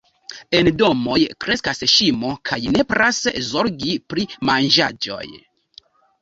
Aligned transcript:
En 0.59 0.67
domoj 0.77 1.17
kreskas 1.45 1.81
ŝimo 1.95 2.31
kaj 2.51 2.59
nepras 2.77 3.21
zorgi 3.51 3.93
pri 4.15 4.27
manĝaĵoj. 4.51 5.23